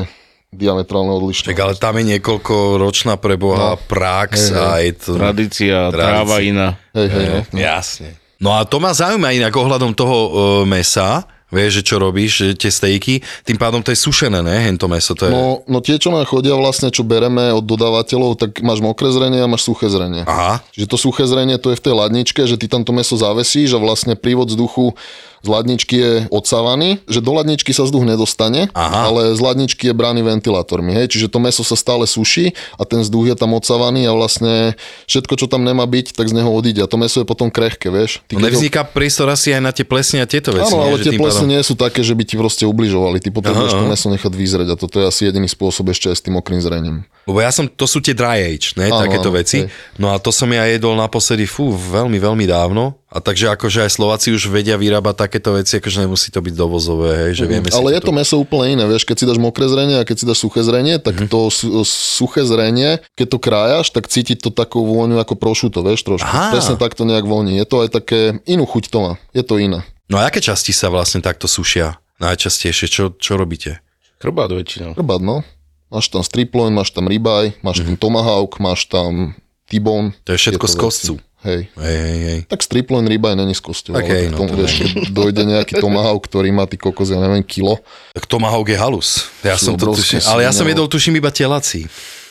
[0.55, 1.53] diametrálne odlišné.
[1.53, 3.81] Tak ale tam je niekoľko ročná preboha, no.
[3.91, 4.63] prax hej, hej.
[4.63, 5.11] aj to...
[5.19, 6.09] Tradícia, tradícia.
[6.09, 6.69] tráva iná.
[6.95, 7.59] Hej, hej, no, no.
[7.59, 8.09] Jasne.
[8.43, 10.31] No a to ma zaujíma inak ohľadom toho uh,
[10.69, 14.91] mesa, vieš, že čo robíš, že tie stejky, tým pádom to je sušené, ne, hento
[14.91, 15.33] meso, to je...
[15.33, 19.39] No, no tie, čo nám chodia vlastne, čo bereme od dodávateľov, tak máš mokré zrenie
[19.39, 20.27] a máš suché zrenie.
[20.27, 20.59] Aha.
[20.75, 23.79] Čiže to suché zrenie, to je v tej ladničke, že ty tam to meso zavesíš
[23.79, 24.99] a vlastne prívod vzduchu
[25.45, 29.07] z ladničky je odsávaný, že do ladničky sa vzduch nedostane, Aha.
[29.07, 30.97] ale z ladničky je brány ventilátormi.
[30.97, 31.13] Hej?
[31.13, 34.73] Čiže to meso sa stále suší a ten vzduch je tam odsávaný a vlastne
[35.05, 36.81] všetko, čo tam nemá byť, tak z neho odíde.
[36.81, 38.25] A to meso je potom krehké, vieš.
[38.27, 40.97] No Ty ho- nevzniká priestor asi aj na tie plesne a tieto veci, Áno, ale
[40.99, 43.21] tie plesne pádom- nie sú také, že by ti proste ubližovali.
[43.21, 46.17] Ty potrebuješ Aha, to meso nechať vyzrieť a toto je asi jediný spôsob ešte aj
[46.17, 47.05] s tým mokrým zrením.
[47.25, 49.65] Lebo ja som, to sú tie dry age, ne, Áno, takéto áno, veci.
[49.65, 49.73] hej.
[49.97, 52.97] No a to som ja jedol naposledy, fú, veľmi, veľmi dávno.
[53.09, 57.11] A takže akože aj Slováci už vedia vyrábať takéto veci, akože nemusí to byť dovozové,
[57.27, 57.79] hej, že vieme si Mhm.
[57.83, 60.25] Ale je to meso úplne iné, vieš, keď si dáš mokré zrenie a keď si
[60.25, 61.27] dáš suché zrenie, tak Mhm.
[61.27, 66.07] to su- suché zrenie, keď to krájaš, tak cítiť to takú vôňu ako prošuto, vieš,
[66.07, 66.23] trošku.
[66.25, 66.55] Aha.
[66.55, 67.59] Presne takto nejak voní.
[67.59, 69.13] Je to aj také, inú chuť to má.
[69.35, 69.83] Je to iné.
[70.07, 71.99] No a aké časti sa vlastne takto sušia?
[72.23, 73.83] Najčastejšie, čo, čo robíte?
[74.23, 74.95] Chrbát väčšinou.
[74.95, 75.43] Chrbát, no.
[75.91, 79.35] Máš tam striploin, máš tam ribaj, máš tam tomahawk, máš tam
[79.67, 80.15] T-bone.
[80.15, 80.23] Mhm.
[80.23, 81.13] To je všetko Tieto z kostcu.
[81.45, 81.69] Hej.
[81.77, 82.39] Hej, hej, hej.
[82.49, 84.73] Tak striploin ribaj není z kosťou, Tak ale hej, tak no tomu, to keď
[85.21, 87.77] dojde nejaký tomahawk, ktorý má ty kokos, ja neviem, kilo,
[88.17, 89.29] Tak Tomahawk je halus.
[89.45, 91.85] Ja som Sú to obrovské tuším, ale ja som svine, jedol, tuším, iba telací.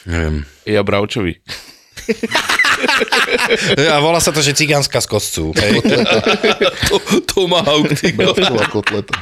[0.09, 0.41] Neviem.
[0.65, 1.37] Ja bravčovi.
[3.93, 5.43] A volá sa to, že cigánska z kostcu.
[5.55, 5.79] Hej.
[6.89, 8.11] To- Tomahawk, ty
[8.67, 9.13] kotleta.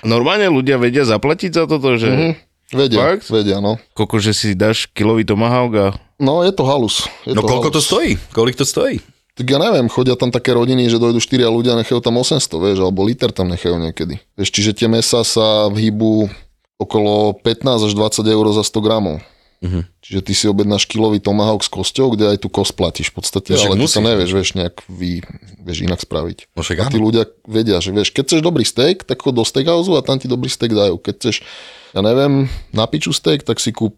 [0.00, 2.32] Normálne ľudia vedia zaplatiť za toto, že mm-hmm.
[2.66, 3.30] Vedia, Fakt?
[3.30, 3.78] vedia, no.
[3.94, 5.86] koľko, že si dáš kilový tomahawk a
[6.18, 7.06] No, je to halus.
[7.22, 7.86] Je No to koľko to halus.
[7.86, 8.10] stojí?
[8.34, 8.96] Koľko to stojí?
[9.36, 12.78] Tak ja neviem, chodia tam také rodiny, že dojdu štyria ľudia, nechajú tam 800, vieš,
[12.80, 14.16] alebo liter tam nechajú niekedy.
[14.32, 16.32] Vieš, čiže tie mesa sa hýbu
[16.80, 19.20] okolo 15 až 20 eur za 100 gramov.
[19.60, 19.88] Mhm.
[20.04, 23.56] Čiže ty si objednáš kilový tomahawk s kosťou, kde aj tu kost platíš v podstate,
[23.56, 25.24] No však ale ty to nevieš, vieš, nejak vy,
[25.64, 26.52] vieš inak spraviť.
[26.52, 29.44] No však a tí ľudia vedia, že vieš, keď chceš dobrý steak, tak chod do
[29.44, 31.00] steakhouse a tam ti dobrý steak dajú.
[31.00, 31.36] Keď chceš,
[31.96, 33.96] ja neviem, na piču steak, tak si kúp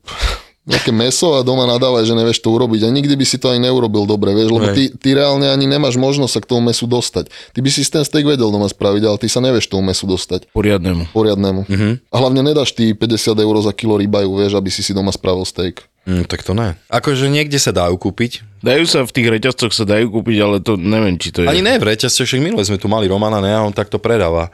[0.68, 2.84] nejaké meso a doma nadávaj, že nevieš to urobiť.
[2.84, 5.96] A nikdy by si to ani neurobil dobre, vieš, lebo ty, ty reálne ani nemáš
[5.96, 7.32] možnosť sa k tomu mesu dostať.
[7.56, 10.52] Ty by si ten steak vedel doma spraviť, ale ty sa nevieš tomu mesu dostať
[10.52, 11.08] poriadnemu.
[11.16, 11.64] poriadnemu.
[11.64, 11.92] Uh-huh.
[12.12, 15.48] A hlavne nedáš ty 50 eur za kilo rybaju, vieš, aby si si doma spravil
[15.48, 15.88] steak.
[16.04, 16.76] Mm, tak to ne.
[16.88, 18.64] Akože niekde sa dajú kúpiť.
[18.64, 21.48] Dajú sa v tých reťazcoch sa dajú kúpiť, ale to neviem, či to je.
[21.48, 24.48] Ani ne, v reťazce, však minule sme tu mali Romana, ne, a on takto predáva.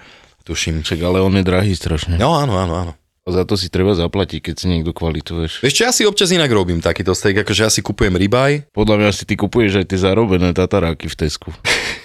[0.44, 0.82] Tuším.
[0.82, 2.20] Však, ale on je drahý strašne.
[2.20, 2.92] No áno, áno, áno.
[3.24, 5.64] A za to si treba zaplatiť, keď si niekto kvalitu, vieš.
[5.64, 8.68] Čo, ja si občas inak robím takýto steak, akože ja si kupujem rybaj.
[8.76, 11.48] Podľa mňa si ty kupuješ aj tie zarobené tataráky v Tesku.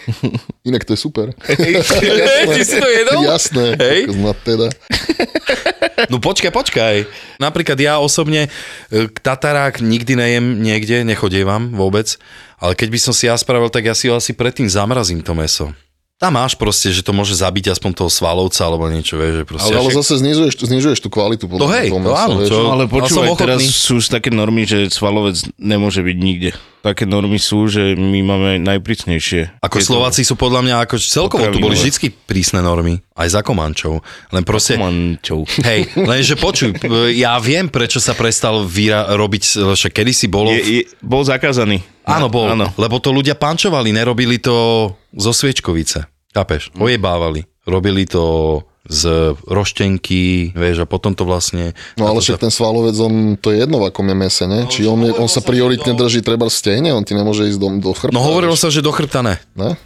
[0.72, 1.36] Inak to je super.
[1.44, 3.20] Ty si to jedol?
[3.28, 3.76] Jasné.
[4.16, 4.72] No teda.
[6.08, 7.04] No počkaj, počkaj.
[7.36, 8.48] Napríklad ja osobne
[8.88, 12.16] e, tatarák nikdy nejem niekde, nechodievam vôbec,
[12.64, 15.36] ale keď by som si ja spravil, tak ja si ho asi predtým zamrazím to
[15.36, 15.76] meso.
[16.20, 19.72] Tam máš proste, že to môže zabiť aspoň toho svalovca alebo niečo, vieš, že proste.
[19.72, 21.48] Ale, ale však- zase znižuješ, znižuješ tú kvalitu.
[21.48, 22.52] To hej, to áno, vieš.
[22.52, 23.72] čo- ale počúvaj, teraz ochotný.
[23.72, 26.52] sú už také normy, že svalovec nemôže byť nikde.
[26.84, 29.64] Také normy sú, že my máme najprísnejšie.
[29.64, 34.04] Ako Slováci sú podľa mňa, ako celkovo tu boli vždy prísne normy, aj za Komančov.
[34.36, 35.48] Len proste, Mančov.
[35.72, 36.76] hej, lenže počuj,
[37.16, 40.52] ja viem, prečo sa prestal vyra- robiť, však kedysi bolo...
[40.52, 41.80] Je, je, bol zakázaný.
[42.10, 42.74] Áno, bol, Áno.
[42.76, 44.56] lebo to ľudia pančovali, nerobili to
[45.14, 46.10] zo sviečkovice.
[46.34, 46.74] Chápeš?
[46.74, 47.46] Ojebávali.
[47.66, 49.06] Robili to z
[49.46, 51.78] roštenky, vieš, a potom to vlastne...
[51.94, 54.66] No ale však sa- ten svalovec, on to je jedno, v akom je mese, ne?
[54.66, 57.70] Či on, je, on sa prioritne drží treba v stehne, on ti nemôže ísť do,
[57.78, 58.18] do chrbta.
[58.18, 58.66] No hovorilo vieš.
[58.66, 59.38] sa, že do chrbta ne.
[59.54, 59.78] Ne?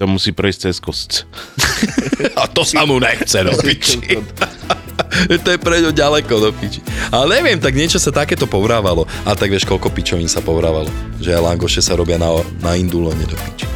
[0.00, 1.28] To musí prejsť cez kosť.
[2.40, 4.00] A to sa mu nechce do piči.
[5.44, 6.80] to je pre ňo ďaleko do piči.
[7.10, 9.06] Ale neviem, tak niečo sa takéto povrávalo.
[9.26, 10.88] A tak vieš, koľko pičovín sa povrávalo.
[11.18, 12.30] Že aj langoše sa robia na,
[12.62, 13.66] na indulóne do piči.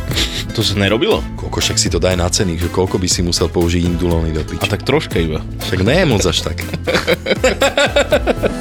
[0.53, 1.25] To sa nerobilo?
[1.41, 4.45] Koľko však si to daj na ceny, že koľko by si musel použiť indulóny do
[4.45, 4.69] A piči.
[4.69, 5.41] tak troška iba.
[5.65, 6.61] Však je moc až tak.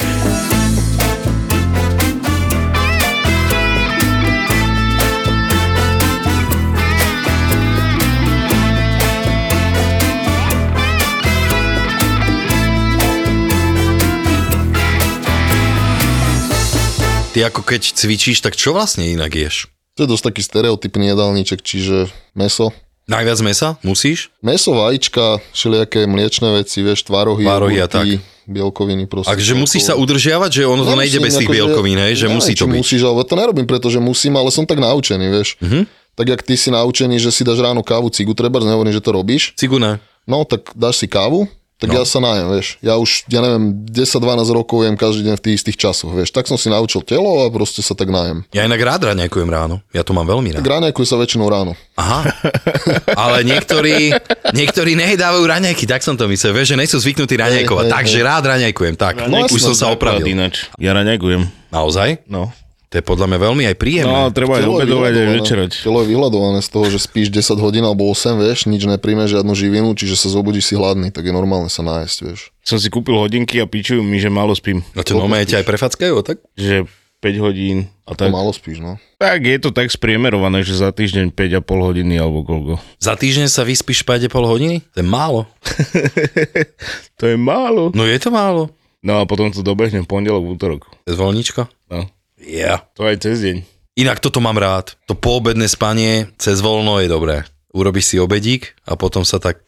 [17.32, 19.72] Ty ako keď cvičíš, tak čo vlastne inak ješ?
[19.96, 22.76] To je dosť taký stereotypný jedálniček, čiže meso.
[23.08, 23.68] Najviac mesa?
[23.88, 24.36] Musíš?
[24.44, 28.20] Meso, vajíčka, všelijaké mliečne veci, vieš, tvárohy, Tvárohy a jogurty,
[28.52, 29.32] bielkoviny proste.
[29.32, 32.20] A že musíš sa udržiavať, že ono to nejde bez tých bielkovín, hej?
[32.20, 32.82] Že neviem, musí to byť.
[32.84, 35.56] Musíš, ale to nerobím, pretože musím, ale som tak naučený, vieš.
[35.64, 35.88] Mhm.
[36.20, 39.16] Tak jak ty si naučený, že si dáš ráno kávu, cigu, treba, nehovorím, že to
[39.16, 39.56] robíš.
[39.56, 40.04] Cigu ne.
[40.28, 41.48] No, tak dáš si kávu,
[41.82, 41.98] Tak no.
[41.98, 42.78] ja sa najem, vieš.
[42.86, 44.22] Ja už, ja neviem, 10-12
[44.54, 46.30] rokov jem každý deň v tých istých časoch, vieš.
[46.30, 48.46] Tak som si naučil telo a proste sa tak najem.
[48.54, 49.82] Ja inak rád raňajkujem ráno.
[49.90, 50.62] Ja to mám veľmi rád.
[50.62, 51.74] Tak raňajkujem sa väčšinou ráno.
[51.98, 52.22] Aha.
[53.26, 54.14] Ale niektorí,
[54.54, 56.54] niektorí nedávajú raňajky, tak som to myslel.
[56.54, 57.90] Vieš, že nejsú zvyknutí raňajkovať.
[57.90, 59.26] Takže rád raňajkujem, tak.
[59.26, 60.22] No, už som sa opravil.
[60.22, 60.70] Ináč.
[60.78, 61.74] Ja raňajkujem.
[61.74, 62.30] Naozaj?
[62.30, 62.54] No.
[62.92, 64.12] To je podľa mňa veľmi aj príjemné.
[64.12, 65.38] No, treba aj obedovať, aj vyhľadované.
[65.40, 65.72] večerať.
[65.80, 69.56] Telo je vyhľadované z toho, že spíš 10 hodín alebo 8, vieš, nič nepríjme, žiadnu
[69.56, 72.52] živinu, čiže sa zobudíš si hladný, tak je normálne sa nájsť, vieš.
[72.62, 74.84] Som si kúpil hodinky a pičujú mi, že málo spím.
[74.92, 76.44] No to normálne ťa aj prefackajú, tak?
[76.60, 76.84] Že
[77.24, 78.34] 5 hodín a To tak.
[78.34, 79.00] málo spíš, no.
[79.16, 82.74] Tak je to tak spriemerované, že za týždeň 5,5 hodiny alebo koľko.
[83.00, 84.84] Za týždeň sa vyspíš 5,5 hodiny?
[84.92, 85.48] To je málo.
[87.20, 87.94] To je málo.
[87.94, 88.74] No je to málo.
[89.00, 90.82] No a potom to dobehnem v pondelok, v útorok.
[91.06, 91.70] Voľničko?
[91.90, 92.10] No.
[92.42, 92.84] Yeah.
[92.98, 93.58] To aj cez deň.
[94.02, 94.98] Inak toto mám rád.
[95.06, 97.46] To poobedné spanie cez voľno je dobré.
[97.72, 99.64] Urobíš si obedík a potom sa tak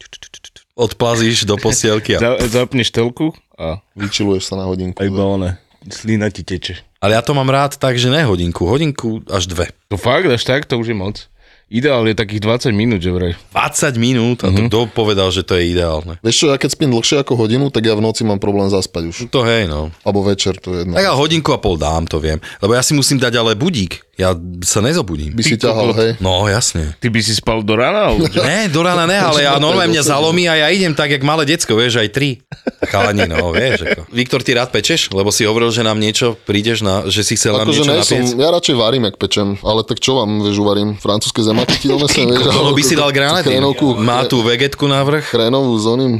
[0.76, 2.18] odplazíš do posielky.
[2.18, 2.20] A...
[2.24, 2.30] Za,
[2.62, 4.98] zapneš telku a Vyčiluješ sa na hodinku.
[4.98, 5.50] aj iba one.
[5.86, 6.80] Slina ti teče.
[7.04, 9.68] Ale ja to mám rád tak, že ne hodinku, hodinku až dve.
[9.92, 11.28] To fakt, až tak, to už je moc.
[11.72, 13.32] Ideál je takých 20 minút, že vraj.
[13.56, 16.20] 20 minút a to kto povedal, že to je ideálne.
[16.20, 19.02] Vieš čo, ja keď spím dlhšie ako hodinu, tak ja v noci mám problém zaspať
[19.08, 19.16] už.
[19.32, 19.88] To hej, no.
[20.04, 20.92] Alebo večer, to je jedno.
[20.92, 22.36] Tak a hodinku a pol dám, to viem.
[22.60, 24.04] Lebo ja si musím dať ale budík.
[24.14, 24.30] Ja
[24.62, 25.34] sa nezobudím.
[25.34, 26.10] By si ťahal, hej.
[26.22, 26.94] No, jasne.
[27.02, 28.14] Ty by si spal do rána?
[28.14, 31.42] Ne, do rána ne, ale ja normálne mňa zalomí a ja idem tak, jak malé
[31.44, 32.38] decko, vieš, aj tri.
[32.86, 33.82] Chalani, no, vieš.
[33.82, 34.06] Ako.
[34.14, 35.10] Viktor, ty rád pečeš?
[35.10, 37.98] Lebo si hovoril, že nám niečo prídeš na, že si chcel nám Akože niečo ne,
[37.98, 38.24] napiec.
[38.30, 40.94] som, ja radšej varím, ak pečem, ale tak čo vám, vieš, uvarím?
[40.94, 42.44] Francúzske zemaky ti donesem, vieš?
[42.48, 43.42] Alebo by si dal granát.
[43.42, 45.26] Chrénovku, Má tú vegetku na vrch.
[45.26, 46.12] chrénovú z oným,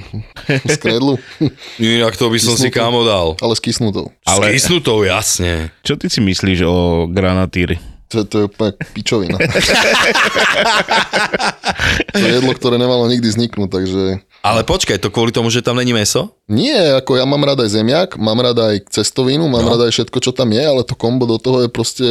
[0.66, 1.14] z kredlu,
[1.78, 3.38] Inak to by som si kámo dal.
[3.38, 4.10] ale s kysnutou.
[4.26, 4.50] Ale...
[4.50, 5.70] S kysnutou, jasne.
[5.80, 6.74] Čo ty si myslíš o
[7.06, 7.76] granatíri?
[8.12, 9.36] To, to je úplne pičovina.
[12.12, 14.02] to je jedlo, ktoré nemalo nikdy vzniknúť, takže...
[14.44, 16.36] Ale počkaj, to kvôli tomu, že tam není meso?
[16.46, 19.72] Nie, ako ja mám rád aj zemiak, mám rád aj cestovinu, mám no.
[19.72, 22.06] rád aj všetko, čo tam je, ale to kombo do toho je proste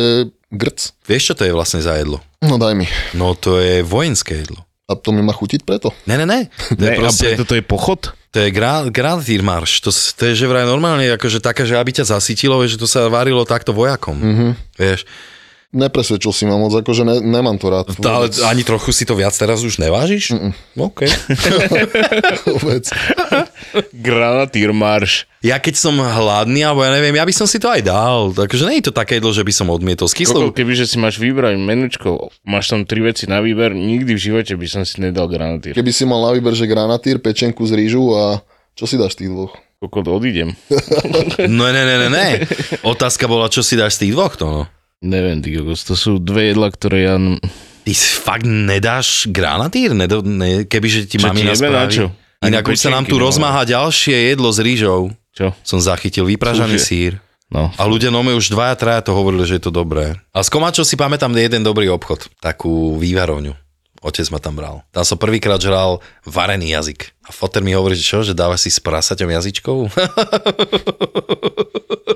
[0.50, 0.98] grc.
[1.06, 2.26] Vieš, čo to je vlastne za jedlo?
[2.42, 2.90] No daj mi.
[3.14, 4.66] No to je vojenské jedlo.
[4.90, 5.94] A to mi má chutiť preto?
[6.10, 6.52] Ne, ne, ne.
[6.74, 8.12] To je Ne, proste, A preto to je pochod?
[8.34, 9.86] to je gra, granatýr marš.
[9.86, 12.90] To, to je že vraj normálne akože také, že aby ťa zasytilo, vieš, že to
[12.90, 14.18] sa varilo takto vojakom.
[14.18, 14.52] Mm-hmm.
[14.82, 15.06] Vieš,
[15.74, 17.90] Nepresvedčil si ma moc, akože ne, nemám to rád.
[17.98, 20.38] to, ale ani trochu si to viac teraz už nevážiš?
[20.38, 20.54] Mm-mm.
[20.78, 21.10] OK.
[22.46, 22.86] vôbec.
[23.90, 25.26] Granatír marš.
[25.42, 28.38] Ja keď som hladný, alebo ja neviem, ja by som si to aj dal.
[28.38, 30.54] Takže nie je to také jedlo, že by som odmietol s kyslou.
[30.54, 34.54] Koko, kebyže si máš vybrať menučko, máš tam tri veci na výber, nikdy v živote
[34.54, 35.74] by som si nedal granatír.
[35.74, 38.46] Keby si mal na výber, že granatýr, pečenku z rýžu a
[38.78, 39.58] čo si dáš tých dvoch?
[39.82, 40.54] Kokot, odídem.
[41.50, 42.28] No ne, ne, ne, ne.
[42.86, 44.62] Otázka bola, čo si dáš z tých dvoch, to no.
[45.04, 47.16] Neviem, ty kokos, to sú dve jedla, ktoré ja...
[47.84, 49.92] Ty si fakt nedáš granatír?
[49.92, 52.16] Nedo, ne, kebyže ti Čo mamina ti na čo?
[52.40, 55.12] Inak už sa nám tu rozmáha ďalšie jedlo s rýžou.
[55.36, 55.52] Čo?
[55.68, 56.88] Som zachytil vypražaný Čože?
[56.88, 57.14] sír.
[57.54, 57.70] No.
[57.78, 60.18] A ľudia no už dvaja, traja to hovorili, že je to dobré.
[60.34, 62.32] A s komáčou si pamätám jeden dobrý obchod.
[62.42, 63.63] Takú vývarovňu.
[64.04, 64.84] Otec ma tam bral.
[64.92, 67.16] Tam som prvýkrát žral varený jazyk.
[67.24, 69.78] A foter mi hovorí, že čo, že dávaš si s prasaťom jazyčkou?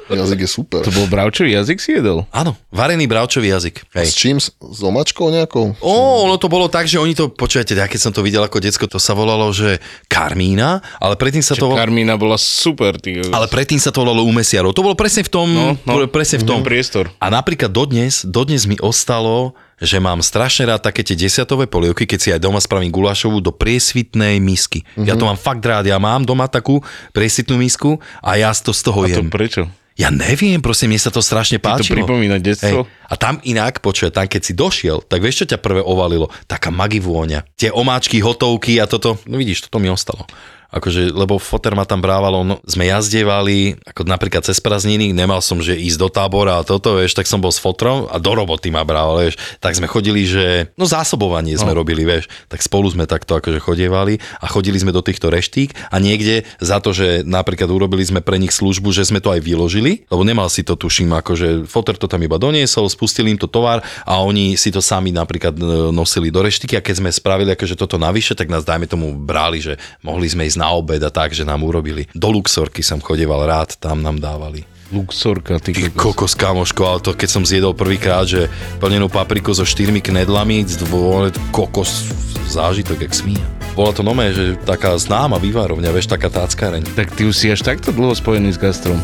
[0.08, 0.82] Jazyk je super.
[0.82, 2.24] To bol bravčový jazyk si jedol?
[2.32, 3.86] Áno, varený bravčový jazyk.
[3.86, 4.08] S Hej.
[4.10, 4.36] čím?
[4.40, 5.76] S s omačkou nejakou?
[5.78, 8.58] Ó, ono to bolo tak, že oni to, počujete, ja keď som to videl ako
[8.58, 11.80] decko, to sa volalo, že Karmína, ale predtým sa to volalo...
[11.80, 13.20] Karmína bola super, ty.
[13.22, 14.72] Ale predtým sa to volalo u mesiarov.
[14.72, 15.94] To bolo presne v tom, No, no.
[15.94, 16.60] pre- presne v tom.
[16.64, 17.12] Priestor.
[17.20, 22.20] A napríklad dodnes, dodnes mi ostalo, že mám strašne rád také tie desiatové polievky, keď
[22.20, 24.82] si aj doma spravím gulášovú do priesvitnej misky.
[24.84, 25.06] Mm-hmm.
[25.06, 25.20] Ja Mhm.
[25.20, 29.00] to mám fakt rád, ja mám doma takú priesvitnú misku a ja to z toho
[29.02, 29.30] A to jem.
[29.30, 29.70] prečo?
[29.96, 31.98] Ja neviem, prosím, mne sa to strašne Ti to páčilo.
[32.00, 32.86] pripomína detstvo?
[32.86, 36.30] A tam inak, počuj, tam keď si došiel, tak vieš, čo ťa prvé ovalilo?
[36.46, 37.42] Taká magi vôňa.
[37.56, 40.30] Tie omáčky, hotovky a toto, no vidíš, toto mi ostalo.
[40.68, 45.64] Akože, lebo foter ma tam brávalo, no, sme jazdievali, ako napríklad cez prázdniny, nemal som,
[45.64, 48.68] že ísť do tábora a toto, vieš, tak som bol s fotrom a do roboty
[48.68, 49.40] ma brával, vieš.
[49.64, 51.80] Tak sme chodili, že, no zásobovanie sme No.
[51.80, 52.28] robili, vieš.
[52.52, 56.84] Tak spolu sme takto akože chodievali a chodili sme do týchto reštík a niekde za
[56.84, 60.52] to, že napríklad urobili sme pre nich službu, že sme to aj vyložili, lebo nemal
[60.52, 64.60] si to tuším, akože foter to tam iba doniesol, spustili im to tovar a oni
[64.60, 68.36] si to sami napríklad e, nosili do reštiky a keď sme spravili akože toto navyše,
[68.36, 71.62] tak nás dajme tomu brali, že mohli sme ísť na obed a tak, že nám
[71.62, 72.10] urobili.
[72.18, 74.66] Do Luxorky som chodieval rád, tam nám dávali.
[74.88, 76.00] Luxorka, ty Ty kokos.
[76.00, 78.48] kokos, kamoško, ale to keď som zjedol prvýkrát, že
[78.80, 82.08] plnenú papriku so štyrmi knedlami, z dvo, kokos,
[82.48, 83.44] zážitok, jak smíja.
[83.76, 86.98] Bola to nomé, že taká známa vývarovňa, vieš, taká táckareň.
[86.98, 88.98] Tak ty už si až takto dlho spojený s gastrom.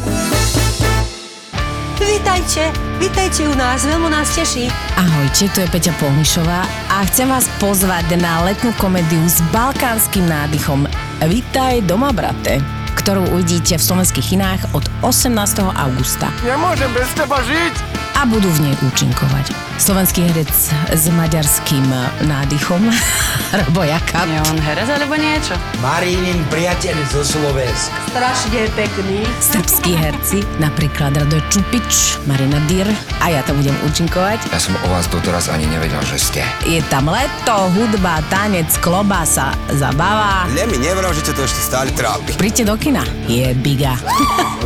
[2.00, 4.72] Vítajte, vítajte u nás, veľmi nás teší.
[4.98, 10.88] Ahojte, tu je Peťa Polnišová a chcem vás pozvať na letnú komédiu s balkánskym nádychom
[11.22, 12.58] Vítaj doma, brate,
[13.04, 15.36] ktorú uvidíte v slovenských kinách od 18.
[15.76, 16.32] augusta.
[16.48, 17.76] Nemôžem bez teba žiť!
[18.14, 19.52] A budú v nej účinkovať.
[19.76, 20.54] Slovenský herec
[20.94, 21.84] s maďarským
[22.30, 22.88] nádychom,
[23.60, 24.30] Robo Jakab.
[24.30, 25.58] Je on herec alebo niečo?
[25.82, 27.92] Marínin priateľ zo Slovenska.
[28.14, 29.26] Strašne pekný.
[29.42, 32.86] Srbskí herci, napríklad Radoj Čupič, Marina Dyr
[33.20, 34.46] a ja to budem účinkovať.
[34.54, 36.42] Ja som o vás doteraz ani nevedel, že ste.
[36.70, 40.46] Je tam leto, hudba, tanec, klobása, zabava.
[40.54, 42.38] Ne mi nevral, že to ešte stále trápi.
[42.38, 42.93] Príďte do kina.
[43.28, 43.98] Je biga.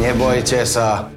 [0.01, 1.07] Nebojte sa,